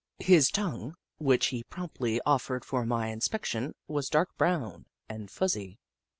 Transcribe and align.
His 0.17 0.49
tongue, 0.49 0.95
which 1.19 1.49
he 1.53 1.61
promptly 1.61 2.19
offered 2.25 2.65
for 2.65 2.87
my 2.87 3.09
inspection, 3.09 3.75
was 3.87 4.09
dark 4.09 4.35
brown 4.35 4.87
and 5.07 5.29
fuzzy. 5.29 5.77